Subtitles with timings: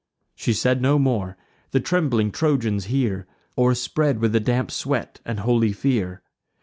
[0.33, 1.37] She said no more.
[1.73, 6.23] The trembling Trojans hear, O'erspread with a damp sweat and holy fear.